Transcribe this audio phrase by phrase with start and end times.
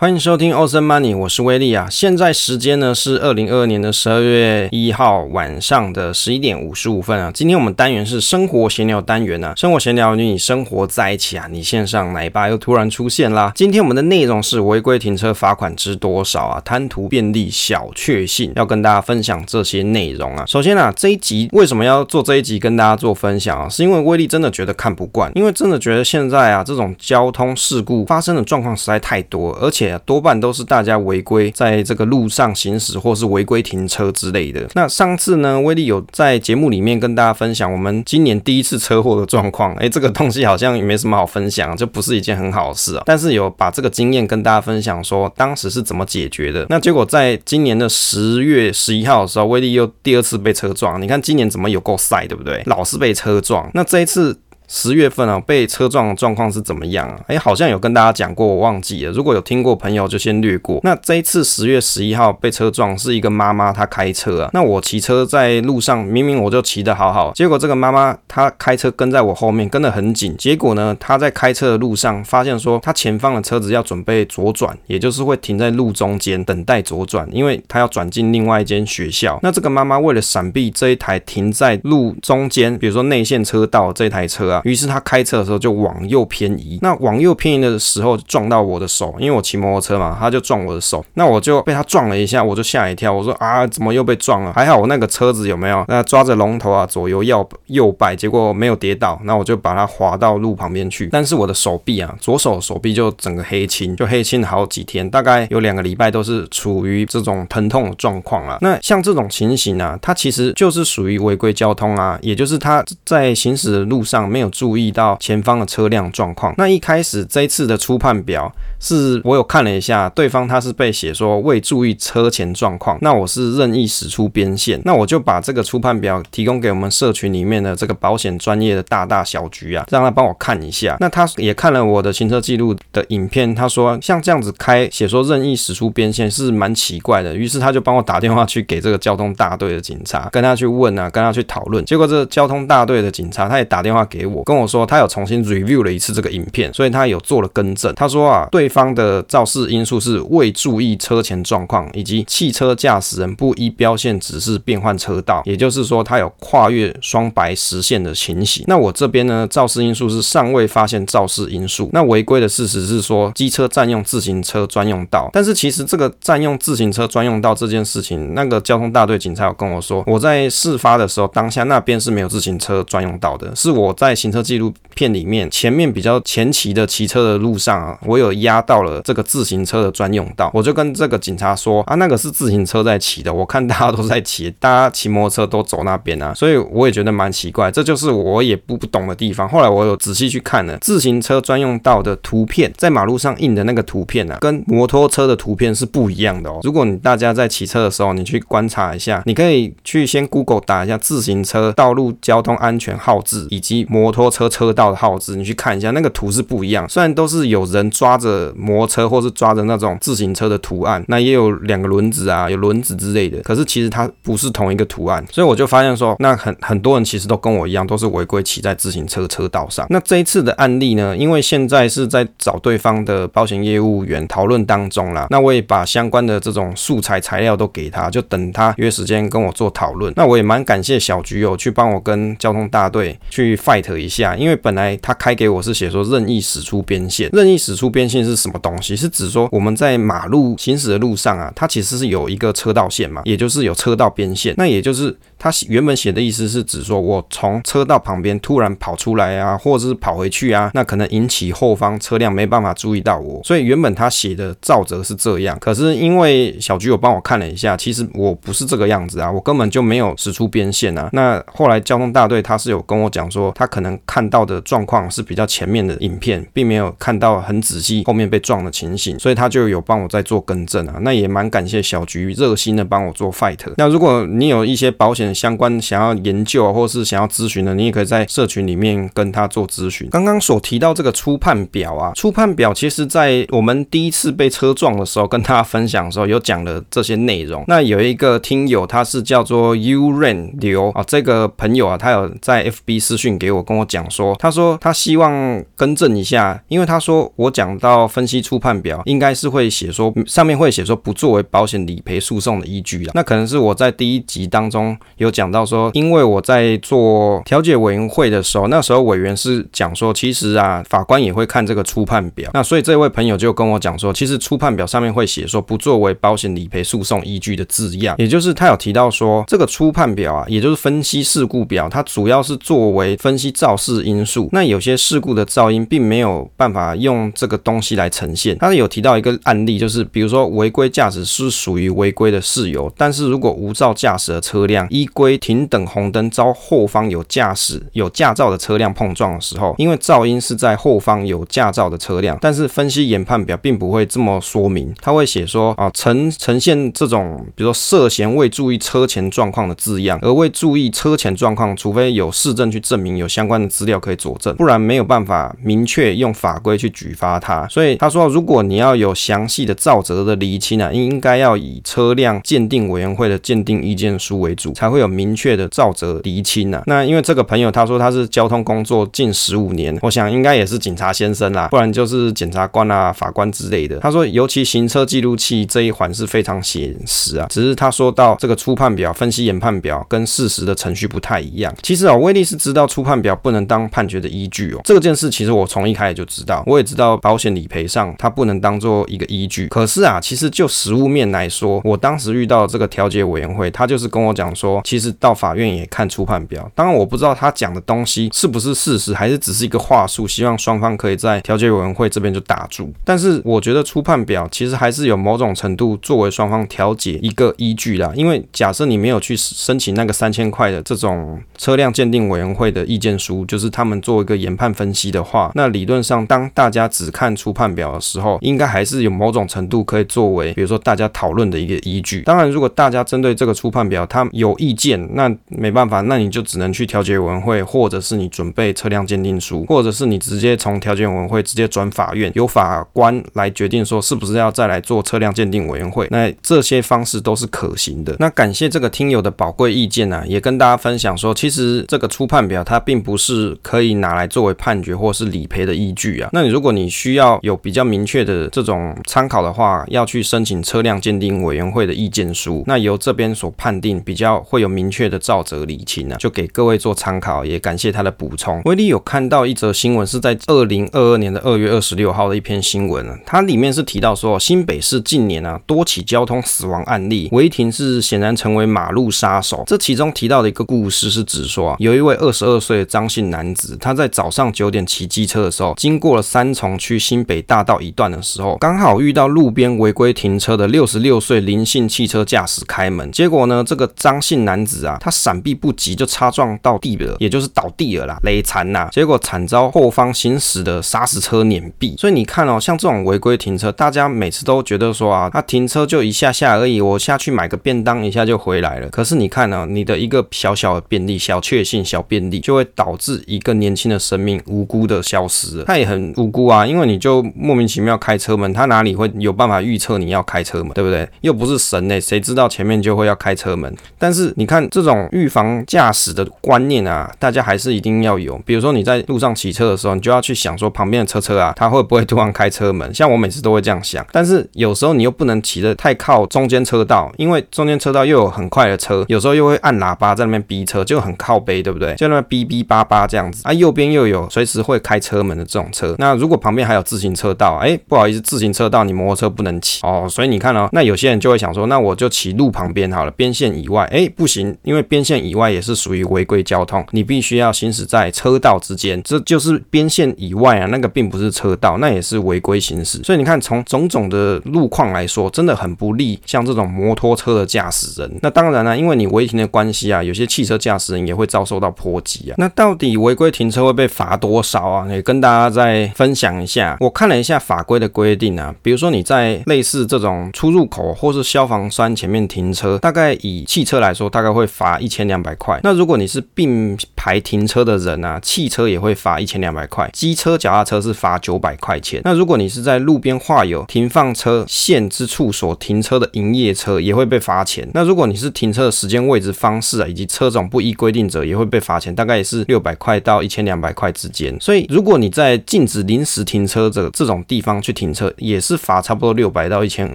[0.00, 1.88] 欢迎收听 Awesome Money，我是威利啊。
[1.90, 7.32] 现在时间呢是二零二二年的十二月一号晚上的十一点五十五分啊。
[7.34, 11.48] 今天我们单元是生活闲聊单元啊，生活闲聊与你生活在一起啊。
[11.50, 13.50] 你线上奶爸又突然出现啦。
[13.56, 16.62] 今天我们的内容是违规停车罚款知多少啊？
[16.64, 20.46] 贪图便利小确幸，要跟大家分享这些内容啊。
[20.46, 23.68] 首先啊，这一集为什么要做这一集跟大家做分享啊？
[23.68, 29.87] 是因为威利真的觉得看不惯，因为真的觉得现在啊这种交通事故发生的状况实在太多，而且。
[30.00, 34.66] 多半都是大家违规在这个路上行驶，或是违规停车之类的。
[34.74, 39.72] 那上次呢，威力有在节目里面跟大家分享我们今年第一次车祸的状况。
[39.76, 43.02] 诶，这个东西好像也没什么好分享，就不是一件很好的事啊。
[43.06, 46.66] 但是有把这个经验跟大家分享，说当时是怎么解决的。
[46.68, 51.00] 那结果在今年的十月十一号的时候，威力又第二次被车撞。
[51.00, 52.60] 你看今年怎么有够晒，对不对？
[52.66, 53.70] 老是被车撞。
[53.74, 54.36] 那这一次。
[54.68, 57.18] 十月份啊，被车撞的状况是怎么样啊？
[57.26, 59.12] 哎、好像有跟大家讲过，我忘记了。
[59.12, 60.78] 如果有听过朋友，就先略过。
[60.84, 64.50] 那这一次十月十一号被车撞，是一个妈妈她开车啊。
[64.52, 70.36] 那我骑车在路上，明明我就骑得好好，结果这个妈妈她开车跟在我后面，跟得很紧。
[70.36, 79.38] 结果呢，她在开车的路上发现说，她前方的车子要准备左转，也就是会停在路中间等待左转，因为她要转进另外一间学校。
[79.42, 84.57] 那这个妈妈为了闪避这一台停在路中间，比如说内线车道这台车啊。
[84.64, 94.52] 于是他开车的时候就往右偏移，那往右偏移的时候撞到我的手，因为我骑摩托车嘛，他就撞我的手，那我就被他撞了一下，我就吓一跳，我说啊，怎么又被撞了？
[94.52, 95.84] 还好我那个车子有没有？
[95.88, 101.08] 那抓着龙头啊，左右右右摆，结果没有跌倒，那我就把它滑到路旁边去。
[101.12, 108.58] 但是我的手臂啊，左手手臂就整个黑青，就黑青好几天，大概有两个礼拜都是处于这种疼痛状况啊。
[108.60, 114.47] 那像这种情形啊，它其实就是属于违规交通啊，也就是他在行驶的路上没有。
[114.50, 116.54] 注意到前方的车辆状况。
[116.56, 122.98] 那一开始这一次的初判表是我有看了一下，对方他是被写说未注意车前状况。
[123.00, 130.96] 那我是任意驶出边线，那我就把这个初判表提供给我们社群里面的这个保险专业的大大小局啊，让他帮我看一下。
[131.00, 137.34] 那他也看了我的行车记录的影片，他说像这样子开写说任意驶出边线是蛮奇怪的。
[137.34, 141.84] 于是他就帮我打电话去给这个交通大队的警察，跟他去问啊，跟他去讨论。
[141.84, 144.37] 结果这交通大队的警察他也打电话给我。
[144.44, 147.94] 跟我说，他有重新 review 了一次这个影片，所以他有做了更正。
[147.94, 158.64] 他说啊，对方的肇事因素是未注意车前状况，以及汽车驾驶人不依标线指示变换车道，也就是说他有跨越双白实线的情形。
[158.66, 161.88] 那我这边呢，肇事因素是尚未发现肇事因素。
[161.92, 165.30] 那违规的事实是说，机车占用自行车专用道。
[165.32, 174.38] 但是其实这个占用自行车专用道这件事情，那个交通大队警察有跟我说，我在事发的时候，当下那边是没有自行车专用道的，是我在行行车。
[174.48, 189.46] 纪录片里面前面比较前期的骑车的路上啊，我有压到了这个自行车的专用道，我就跟这个警察说啊，那个是自行车在骑的，我看大家都在骑，大家骑摩托车都走那边啊，所以我也觉得蛮奇怪，这就是我也不不懂的地方。
[189.46, 196.60] 后来我有仔细去看了自行车专用道的图片，在马路上印的那个图片啊，跟摩托车的图片是不一样的哦。
[196.62, 204.48] 如果你大家在骑车的时候，你去观察一下，你可以去先 Google 打一下自行车道路交通安全号志以及摩摩托车。
[204.48, 206.88] 车道的号志，你去看一下，那个图是不一样。
[206.88, 213.40] 虽然都是有人抓着摩托车，或是抓着那种自行车的图案，那也有两个轮子啊，有轮子之类的。
[213.42, 219.86] 可是其实它不是同一个图案，所以我就发现说，那很很多人其实都跟我一样，都是违规骑在自行车车道上。
[219.90, 230.12] 那这一次的案例呢，因为现在是在找对方的保险业务员讨论当中啦，那我也把相关的这种素材材料都给他，就等他约时间跟我做讨论。
[230.16, 234.36] 那我也蛮感谢小菊友去帮我跟交通大队去 fight 一下。
[234.36, 238.94] 因为本来他开给我是写说任意驶出边线，任意驶出边线是什么东西？
[238.96, 245.16] 是指说我们在马路行驶的路上啊，它其实是有一个车道线嘛，也就是有车道边线，那也就是。
[245.38, 253.40] 他原本写的意思是指说，我从车道旁边突然跑出来啊，或者是跑回去啊，那可能引起后方车辆没办法注意到我。
[253.44, 261.08] 所以原本他写的照则是这样，可是因为小菊有帮我看了一下，其实我不是这个样子啊，我根本就没有驶出边线啊。
[261.12, 270.98] 那后来交通大队他是有跟我讲说，他可能看到的状况是比较前面的影片，并没有看到很仔细后面被撞的情形，所以他就有帮我在做更正啊。
[271.02, 273.58] 那也蛮感谢小菊热心的帮我做 fight。
[273.76, 280.08] 那如果你有一些保险，相关想要研究或是想要咨询的，你也可以在社群里面跟他做咨询。
[280.10, 287.64] 刚刚所提到这个初判表啊，初判表其实在我们第一次被车撞的时候，跟大家分享的时候有讲了这些内容。
[287.68, 303.12] 那有一个听友他是叫做 Uran 刘啊，这个朋友啊，他有在 FB 私讯给我，跟我讲说，他说他希望更正一下，因为他说我讲到分析初判表，应该是会写说上面会写说不作为保险理赔诉讼的依据啊。
[303.14, 312.50] 那可能是我在第一集当中有讲到说，因为我在做调解委员会的时候，那时候委员是讲说，其实啊，法官也会看这个初判表。
[312.54, 324.48] 那所以这位朋友就跟我讲说，其实初判表上面会写说不作为保险理赔诉讼依据的字样，也就是他有提到说，这个初判表啊，也就是分析事故表，它主要是作为分析肇事因素。
[324.52, 328.56] 那有些事故的噪音并没有办法用这个东西来呈现。
[328.58, 357.66] 他有提到一个案例，就是比如说违规驾驶是属于违规的事由，但是如果无照驾驶的车辆依规停等红灯遭后方有驾驶有驾照的车辆碰撞的时候，因为噪音是在后方有驾照的车辆，但是分析研判表并不会这么说明，他会写说啊呈呈现这种比如说涉嫌未注意车前状况的字样，而未注意车前状况，除非有事证去证明有相关的资料可以佐证，不然没有办法明确用法规去举发他。
[357.68, 366.82] 所以他说，如果你要有详细的肇责的厘清啊，应该要以车辆鉴定委员会的鉴定意见书为主，才会有明确的照责厘清啊。
[366.86, 373.98] 那因为这个朋友他说他是交通工作近十五年，我想应该也是警察先生啦，不然就是检察官啊、法官之类的。
[373.98, 377.46] 他说，尤其行车记录器这一环是非常写实啊。
[377.48, 381.74] 只是他说到这个初判表、分析研判表跟事实的程序不太一样。
[381.82, 384.80] 其实啊，威利是知道初判表不能当判决的依据哦。
[384.84, 389.68] 这件事其实我从一开始就知道，我也知道保险理赔上它不能当做一个依据。
[389.68, 396.66] 可是啊，其实就实务面来说，我当时遇到这个调解委员会，他就是跟我讲说，其实到法院也看初判表。
[396.74, 402.90] 当然我不知道他讲的东西是不是事实，还是只是一个话术，希望双方可以在调解委员会这边就打住。
[403.04, 408.10] 但是我觉得初判表其实还是有某种程度作为双方调解一个依据啦。
[408.14, 422.22] 因为假设你没有去申请那个三千块的这种车辆鉴定委员会的意见书，就是他们做一个研判分析的话，那理论上当大家只看初判表的时候，应该还是有某种程度可以作为，比如说大家讨论的一个依据。
[422.22, 436.06] 当然，如果大家针对这个初判表他有意件，那没办法，那你就只能去调解委员会，或者是你准备车辆鉴定书，或者是你直接从调解委员会直接转法院，由法官来决定说是不是要再来做车辆鉴定委员会。
[436.10, 438.14] 那这些方式都是可行的。
[438.20, 446.30] 那感谢这个听友的宝贵意见啊，也跟大家分享说，其实这个初判表它并不是可以拿来作为判决或是理赔的依据啊。
[446.32, 457.44] 那你如果你需要有比较明确的这种参考的话，要去申请车辆鉴定委员会的意见书，那由这边所判定比较会有明确的照责厘清啊，就给各位做参考。
[457.44, 458.60] 也感谢他的补充。
[458.64, 469.62] 威利有看到一则新闻，是在二零二二年的二月二十六号的一篇新闻啊，它里面是提到说，新北市近年啊多起交通死亡案例，违停是显然成为马路杀手。
[469.66, 491.94] 这其中提到的一个故事是指说啊，有一位二十二岁的张姓男子，他在早上九点骑机车的时候，经过了三重区新北大道一段的时候，刚好遇到路边违规停车的六十六岁林姓汽车驾驶开门，结果呢，这个张姓男子啊，他闪避不及就擦撞到地了，也就是倒地了啦，累残呐，结果惨遭后方行驶的砂石车碾毙。
[491.98, 498.88] 所以你看哦，像这种违规停车，大家每次都觉得说啊，他停车就一下下而已，我下去买个便当一下就回来了。
[498.88, 505.62] 可是你看呢、啊，你的一个小小的便利、小确幸、小便利，就会导致一个年轻的生命无辜的消失。
[505.64, 511.06] 他也很无辜啊，因为你就莫名其妙开车门，他哪里会有办法预测你要开车门，对不对？
[511.20, 513.74] 又不是神呢，谁知道前面就会要开车门？
[513.98, 518.40] 但是你看这种预防驾驶的观念啊，大家还是一定要有。
[518.46, 522.94] 比如说你在路上骑车的时候，你就要去想说旁边的车车啊，它会不会突然开车门？
[522.94, 531.96] 像我每次都会这样想，但是有时候你又不能骑得太靠中间车道，因为中间车道又有很快的车，有时候又会按喇叭在那边逼车，就很靠背，对不对？
[531.96, 535.96] 就那边哔哔叭叭这样子啊，右边又有随时会开车门的这种车。
[535.98, 540.06] 那如果旁边还有自行车道，哎，不好意思，自行车道你摩托车不能骑哦。
[540.08, 553.00] 所以你看哦，那有些人就会想说，那我就骑路旁边好了，边线以外，哎，不行，因为边线以外也是属于违规交通，你必须要行驶在车道之间，这就是边线以外啊，那个并不是车道，那也是违规行驶。
[553.02, 558.18] 所以你看，从种种的路况来说，真的很不利像这种摩托车的驾驶人。
[558.20, 562.34] 那当然了、因为你违停的关系啊，有些汽车驾驶人也会遭受到波及啊。
[562.36, 564.86] 那到底违规停车会被罚多少啊？
[564.90, 566.76] 也跟大家再分享一下。
[566.80, 575.60] 我看了一下法规的规定啊，比如说你在类似这种出入口或是消防栓前面停车，大概以汽车来说，大概会罚一千两百块。
[575.62, 582.00] 那如果你是并排停车的人啊，汽车也会罚一千两百块，机车、脚踏车是罚九百块钱。
[582.02, 587.68] 那如果你是在路边画有停放车线之处所停车的营业车，也会被罚钱。
[587.72, 594.36] 那如果你是停车的时间、位置、方式啊，以及车种不依规定者，也会被罚钱，大概也是六百块到一千两百块之间。
[594.40, 599.94] 所以，如果你在禁止临时停车者这种地方去停车，也是罚差不多六百到一千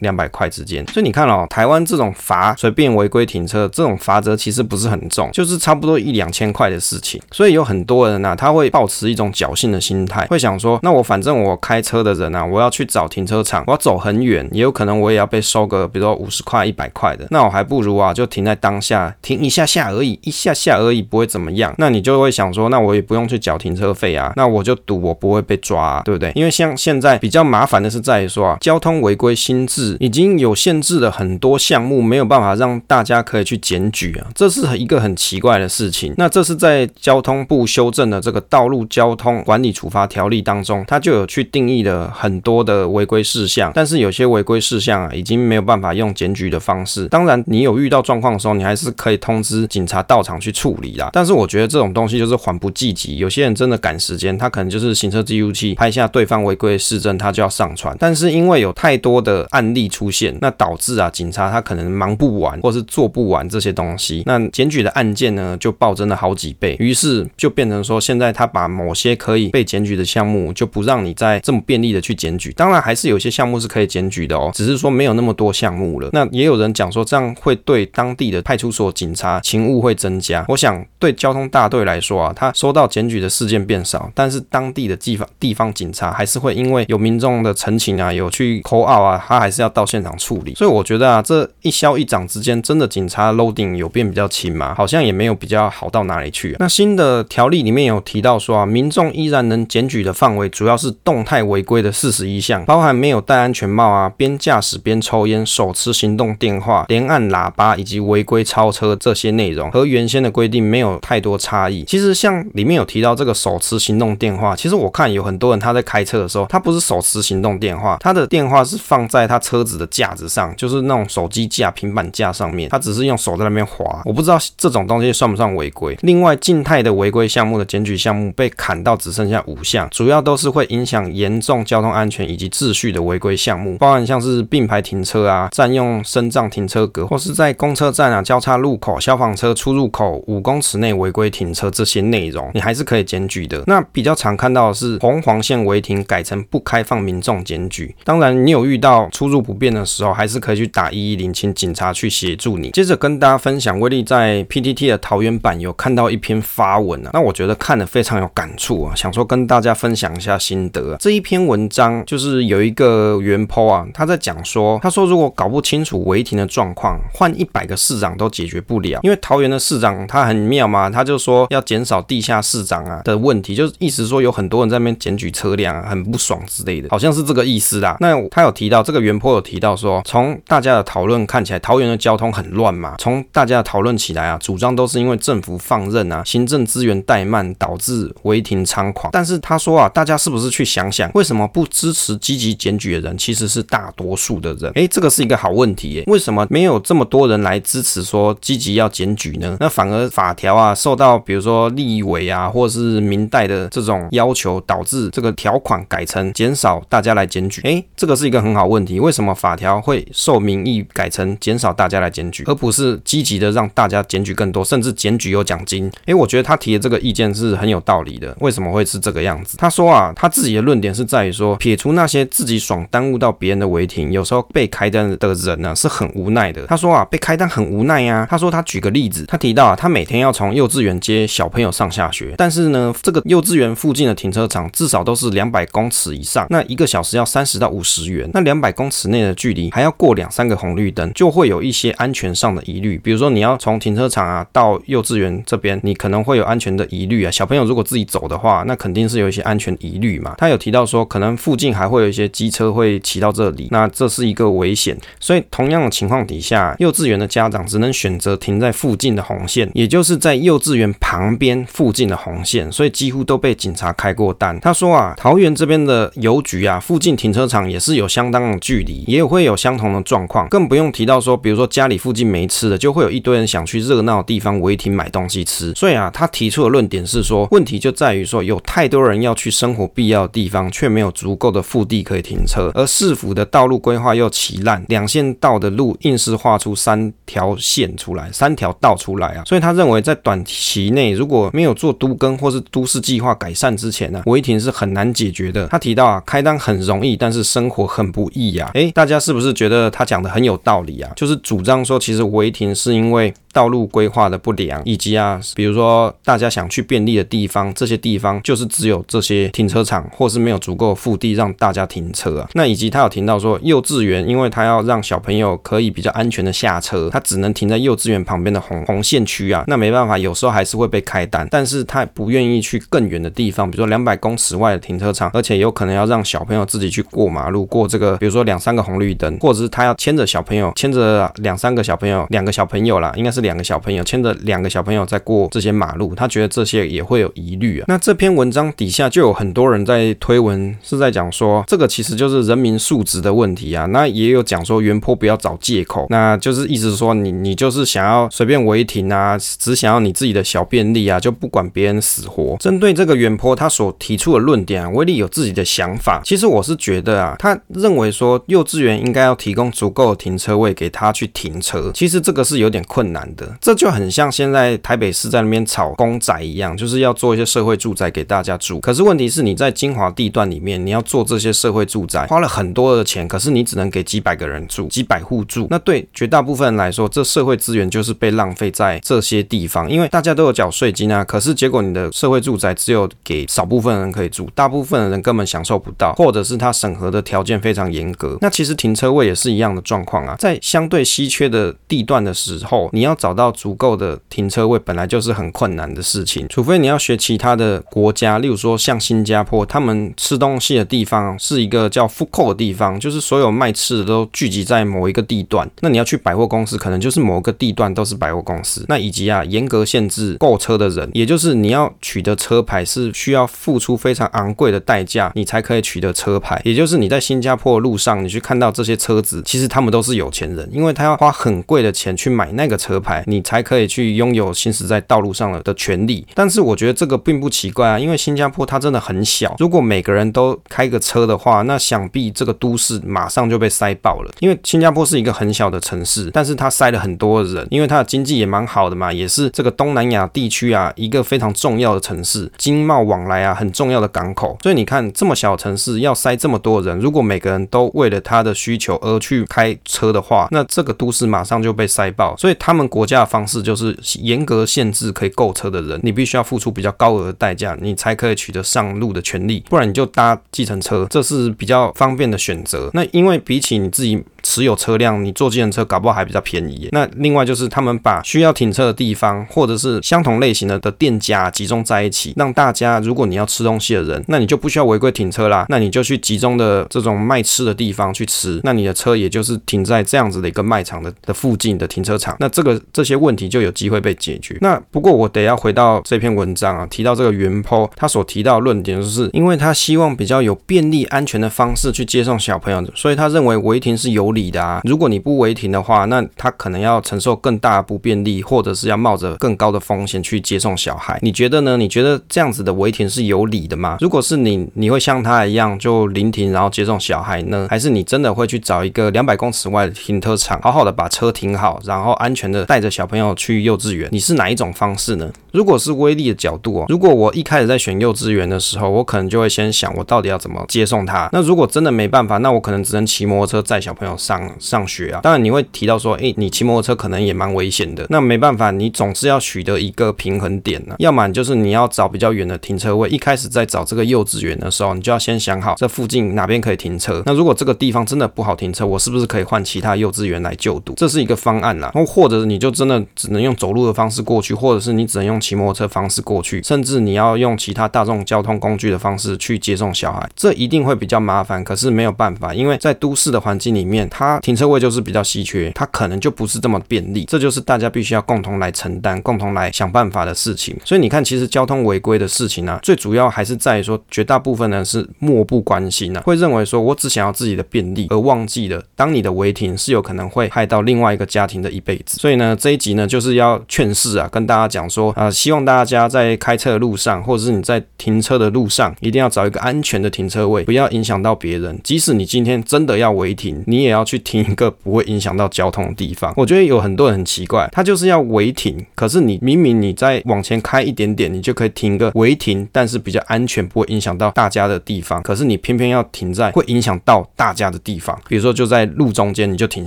[0.00, 0.84] 两百块之间。
[0.88, 7.20] 所以你看哦，台湾这种罚随便违规停车这种罚则其实不是很重，就是差不多一两千块的事情。
[7.30, 21.74] 所以有很多人呢、啊，他会抱持一种侥幸的心态，会想说，那我反正我开车的人啊，我要去找停车场，我要走很远，也有可能我也要被收个，比如说五十块、一百块的，那我还不如啊，就停在当下，停一下下而已，一下下而已，不会怎么样。
[21.76, 26.32] 那你就会想说，那我也不用去缴停车费啊，那我就赌我不会被抓，对不对？
[26.34, 36.14] 因为像现在比较麻烦的是在于说啊，交通违规新制已经有限制了很多项目，没有办法让大家可以去检举啊，这是一个很奇怪的事情。
[36.16, 47.06] 那这是在交通部修正的这个道路交通管理处罚条例当中，它就有去定义了很多的违规事项，但是有些违规事项啊，已经没有办法用检举的方式。
[47.08, 51.10] 当然，你有遇到状况的时候，你还是可以通知警察到场去处理啦。
[51.12, 57.96] 但是我觉得这种东西就是缓不济急，有些人真的赶时间，他可能就是行车记录器拍下对方违规的事证，他就要上传。
[57.98, 66.76] 但是因为有太多的案例出现，那导致啊，警察他可能忙不完，或是做不完这些东西，东西那检举的案件呢就暴增了好几倍。
[66.78, 72.52] 于是就变成说，现在他把某些可以被检举的项目就不让你再这么便利的去检举。
[72.52, 76.10] 当然还是有些项目是可以检举的哦，只是说没有那么多项目了。
[76.12, 80.44] 那也有人讲说，这样会对当地的派出所警察勤务会增加。
[80.48, 90.54] 我想对交通大队来说啊，他收到检举的事件变少，但是当地的地方地方警察还是会因为有民众的陈情啊，有去 call out 啊，他还是要到现场处理。
[90.54, 94.74] 所以我觉得啊，这一消一长之间，真的警察 loading 有变比较轻吗？
[94.76, 96.56] 好像也没有比较好到哪里去。
[96.58, 111.84] 那新的条例里面有提到说啊，民众依然能检举的范围主要是动态违规的四十一项，包含没有戴安全帽啊，边驾驶边抽烟，手持行动电话，连按喇叭以及违规超车这些内容，和原先的规定没有太多差异。
[111.84, 124.02] 其实像里面有提到这个手持行动电话，其实我看有很多人他在开车的时候，他不是手持行动电话，他的电话是放在他车子的架子上，就是那种手机架、平板架上面，他只是用手在那边滑。
[124.04, 125.96] 我不知道这种东西算不算违规。
[126.02, 143.62] 另外，静态的违规项目的检举项目被砍到只剩下五项，主要都是会影响严重交通安全以及秩序的违规项目，包含像是并排停车啊、占用身障停车格，或是在公车站啊、交叉路口、消防车出入口五公尺内违规停车这些内容，你还是可以检举的。
[143.66, 147.94] 那比较常看到的是红黄线违停改成不开放民众检举。
[148.04, 152.70] 当然，你有遇到出入不便的时候，还是可以去打一一零，请警察去协助你。
[152.70, 160.94] 接着跟大家分享，威力在 PTT 的桃园版有看到一篇发文啊，那我觉得看了非常有感触啊，想说跟大家分享一下心得。
[161.00, 177.96] 这一篇文章就是有一个原 PO 啊，他在讲说，他说如果搞不清楚违停的状况，换一百个市长都解决不了，因为桃园的市长他很妙嘛，他就说要减少地下市长啊的问题，就是意思说有很多人在那边检举车辆啊，很不爽之类的，好像是这个意思啦。
[178.00, 189.12] 那他有提到这个原 PO 有提到说，从大家的讨论看起来，桃园的交通很乱嘛，从大家讨论起来啊，主张都是因为政府放任啊，行政资源怠慢导致违停猖狂。
[189.12, 194.72] 但是他说啊，大家是不是去想想，为什么不支持积极检举的人其实是大多数的人？
[194.72, 196.02] 诶，这个是一个好问题耶。
[196.08, 199.56] 为什么没有这么多人来支持说积极要检举呢？
[199.60, 207.60] 那反而法条啊受到比如说立委啊或者是民代的这种要求，导致这个条款改成减少大家来检举。
[207.62, 208.98] 诶，这个是一个很好问题。
[208.98, 215.90] 为什么法条会受民意改成减少大家来检举，而不是积极的让大家检举更多，甚至检举有奖金？
[216.06, 218.34] 诶，我觉得他提的这个意见是很有道理的。
[218.40, 219.58] 为什么会是这个样子？
[219.58, 226.66] 他说啊，他自己的论点是在于说，撇除那些自己爽耽误到别人的违停，有时候被开单的人呢是很无奈的。
[226.66, 228.26] 他说啊，被开单很无奈呀、啊。
[228.30, 242.98] 他说他举个例子，他提到啊，他每天要从幼稚园接小朋友上下学，但是呢，这个幼稚园附近的停车场至少都是两百公尺以上，那一个小时要三十到五十元，那两百公尺内的距离还要过两三个红绿灯，就会有一些安全上的疑虑。
[242.98, 247.30] 比如说你要从停车场啊到幼稚园这边，你可能会有安全的疑虑啊。
[247.30, 250.34] 小朋友如果自己走的话，那肯定是有一些安全疑虑嘛。
[250.38, 254.96] 他有提到说，可能附近还会有一些机车会骑到这里，那这是一个危险。
[255.20, 264.58] 所以同样的情况底下，幼稚园的家长只能选择停在附近的红线，也就是在幼稚园旁边附近的红线，所以几乎都被警察开过单。
[264.60, 275.72] 他说啊，桃园这边的邮局啊，附近停车场也是有相当的距离，也有会有相同的状况，更不用提到说，比如说家里附近没吃的，就会有一堆人想去热闹的地方违停买东西吃。
[275.74, 289.42] 所以啊，他提出的论点是说，问题就在于说，有太多人要去生活必要的地方，却没有足够的腹地可以停车，而市府的道路规划又奇烂，两线道的路硬是画出三条线出来，三条道出来啊。
[289.44, 295.66] 所以他认为，在短期内如果没有做都更或是都市计划改善之前呢、违停是很难解决的。
[295.68, 298.74] 他提到啊，开单很容易，但是生活很不易呀、啊。
[298.74, 301.10] 诶，大家是不是觉得他讲的很有道理啊？
[301.16, 303.32] 就是主张说，其实违停是因为。
[303.58, 312.48] 道路规划的不良，以及啊，比如说大家想去便利的地方，这些地方就是只有这些停车场，或是没有足够腹地让大家停车啊。
[312.52, 319.64] 那以及他有提到说，幼稚园，因为他要让小朋友可以比较安全的下车，他只能停在幼稚园旁边的红红线区啊。
[319.66, 333.58] 那没办法，有时候还是会被开单，但是他不愿意去更远的地方，比如说两百公尺外的停车场，而且有可能要让小朋友自己去过马路，过这个，比如说两三个红绿灯，或者是他要牵着小朋友，牵着两三个小朋友，两个小朋友啦，应该是两两。
[333.58, 337.86] 个小朋友牵着两个小朋友在过这些马路，他觉得这些也会有疑虑啊。
[337.88, 343.84] 那这篇文章底下就有很多人在推文，是在讲说这个其实就是人民素质的问题啊。
[343.86, 352.56] 那也有讲说原坡不要找借口，那就是意思说你你就是想要随便违停啊，只想要你自己的小便利啊，就不管别人死活。
[352.60, 356.22] 针对这个原坡他所提出的论点啊，威力有自己的想法。
[356.24, 363.56] 其实我是觉得啊，他认为说幼稚园应该要提供足够的停车位给他去停车，其实这个是有点困难的。
[363.60, 368.80] 这就很像现在台北市在那边炒公宅一样，就是要做一些社会住宅给大家住。
[368.80, 375.66] 可是问题是，你在精华地段里面，你要做这些社会住宅，花了很多的钱，可是你只能给几百个人住，几百户住。
[375.70, 381.24] 那对绝大部分人来说，这社会资源就是被浪费在这些地方，因为大家都有缴税金啊。
[381.24, 388.38] 可是结果你的社会住宅只有给少部分人可以住，大部分的人根本享受不到，或者是他审核的条件非常严格。
[388.40, 405.68] 那其实停车位也是一样的状况啊，在相对稀缺的地段的时候，你要找到足够的停车位本来就是很困难的事情，除非你要学其他的国家，例如说像新加坡，他们吃东西的地方是一个叫 food court 的地方，就是所有卖吃的都聚集在某一个地段。
[405.80, 408.84] 那你要去百货公司，可能就是某个地段都是百货公司。
[408.88, 416.60] 那以及啊，严格限制购车的人，也就是你要取得车牌是需要付出非常昂贵的代价，你才可以取得车牌。
[416.64, 434.30] 也就是你在新加坡的路上，你去看到这些车子，其实他们都是有钱人，因为他要花很贵的钱去买那个车牌，你才可以去拥有行驶在道路上了的权利，但是我觉得这个并不奇怪啊，因为新加坡它真的很小，如果每个人都开个车的话，那想必这个都市马上就被塞爆了。
[434.40, 444.56] 因为新加坡是一个很小的城市，但是它塞了很多人，因为它的经济也蛮好的嘛，也是这个东南亚地区啊一个非常重要的城市，经贸往来啊很重要的港口。
[444.62, 452.36] 所以你看这么小的城市要塞这么多人，如果每个人都为了他的需求而去开车的话，那这个都市马上就被塞爆。
[452.36, 462.90] 所以他们国国家的方式就是严格限制可以购车的人，你必须要付出比较高额的代价，你才可以取得上路的权利，不然你就搭计程车，这是比较方便的选择。
[462.92, 464.24] 那因为比起你自己。
[464.48, 466.88] 持有车辆，你坐计程车搞不好还比较便宜。
[466.92, 484.56] 那另外就是他们把需要停车的地方，或者是相同类型的的店家集中在一起，让大家如果你要吃东西的人，那你就不需要违规停车啦，那你就去集中的这种卖吃的地方去吃，那你的车也就是停在这样子的一个卖场的的附近的停车场，那这个这些问题就有机会被解决。
[484.62, 501.18] 那不过我得要回到这篇文章啊，提到这个原 PO 他所提到的论点，就是因为他希望比较有便利安全的方式去接送小朋友，所以他认为违停是有理的啊，如果你不违停的话，那他可能要承受更大的不便利，或者是要冒着更高的风险去接送小孩。
[501.22, 501.76] 你觉得呢？
[501.76, 503.96] 你觉得这样子的违停是有理的吗？
[504.00, 507.66] 如果是你，你会像他一样就临停然后接送小孩呢？
[507.68, 514.08] 还是你真的会去找一个两百公尺外的停车场，好好的把车停好，然后安全的带着小朋友去幼稚园？
[514.12, 515.30] 你是哪一种方式呢？
[515.52, 521.28] 如果是威力的角度哦，如果我一开始在选幼稚园的时候，我可能就会先想我到底要怎么接送他。
[521.32, 525.20] 那如果真的没办法，那我可能只能骑摩托车载小朋友上上学啊。
[525.22, 528.06] 当然你会提到说，诶，你骑摩托车可能也蛮危险的。
[528.10, 530.96] 那没办法，你总是要取得一个平衡点呢、啊。
[530.98, 537.22] 要么就是你要找比较远的停车位，一开始在找这个幼稚园的时候，你就要先想好这附近哪边可以停车。
[537.24, 540.94] 那如果这个地方真的不好停车，我是不是可以换其他幼稚园来就读？
[540.96, 541.92] 这是一个方案啦。
[541.94, 551.62] 然后或者你就真的只能用走路的方式过去，或者是你只能用骑摩托车方式过去，甚至你要用其他大众交通工具的方式去接送小孩，这一定会比较麻烦。
[551.62, 557.24] 可是没有办法，因为在都市的环境里面，它停车位就是比较稀缺，它可能就不是这么便利。
[557.24, 560.76] 这就是大家必须要共同来承担、共同来想办法的事情。
[560.84, 572.18] 所以你看，其实交通违规的事情呢、啊，最主要还是在于说，绝大部分人是漠不关心、啊，会认为说我只想要自己的便利，而忘记了当你的违停是有可能会害到另外一个家庭的一辈子。
[572.18, 581.78] 所以呢，这一集呢，就是要劝世啊，跟大家讲说啊、呃，希望大家在开车的路上，或者是你在停车的路上，一定要找一个安全的停车位，不要影响到别人。
[581.82, 586.32] 即使你今天真的要违停，你也要要去停一个不会影响到交通的地方。
[586.36, 599.86] 我觉得有很多人很奇怪，他就是要违停，可是你明明你在往前开一点点，你就可以停个违停，但是比较安全，不会影响到大家的地方，可是你偏偏要停在会影响到大家的地方，比如说就在路中间，你就停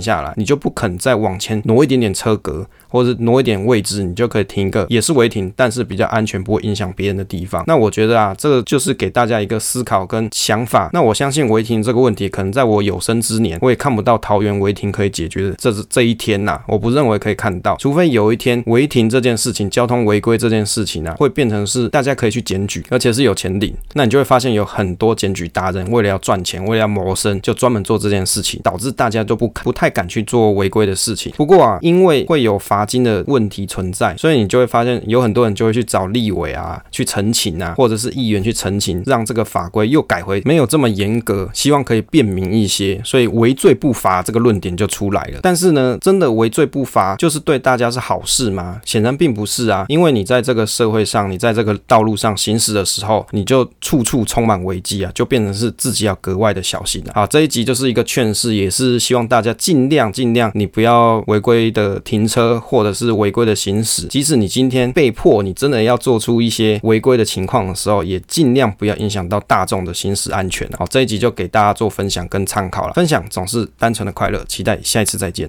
[0.00, 2.66] 下来，你就不肯再往前挪一点点车格。
[2.92, 7.64] 或者挪一点位置，你就可以停一个，也是违停，但是比较安全，不会影响别人的地方。
[7.66, 10.90] 那我觉得啊，这个就是给大家一个思考跟想法。
[10.92, 23.74] 那我相信违停这个问题，可能在我有生之年，我也看不到桃园违停可以解决的这是这一天呐、我不认为可以看到，除非有一天违停这件事情、交通违规这件事情啊，会变成是大家可以去检举，而且是有钱领。
[23.94, 31.32] 那你就会发现有很多检举达人，为了要赚钱，为了要谋生，就专门做这件事情，导致大家都不不太敢去做违规的事情。
[31.36, 33.62] 不过啊，因为会有罚金的问题。
[33.72, 45.38] 存在，所以你就会发现有很多人就会去找立委啊去澄清啊，或者是议员去澄清，让这个法规又改回没有这么严格，希望可以便民一些，所以违罪不罚这个论点就出来了。
[45.42, 48.80] 但是呢，真的违罪不罚就是对大家是好事吗？
[48.84, 57.12] 显然并不是啊，因为你在这个社会上，你在这个道路上行驶的时候，你就处处充满危机啊，就变成是自己要格外的小心了。
[57.14, 63.52] 好，这一集就是一个劝世，也是希望大家尽量尽量，你不要违规的停车，或者是违规的。
[63.54, 70.68] 行驶，即使你今天被迫，你真的要做出一些违规的情况的时候，也尽量不要影响到大众的行驶安全。
[70.78, 72.94] 好，这一集就给大家做分享跟参考了。
[72.94, 75.40] 分享总是单纯的快乐，期待下一次再见。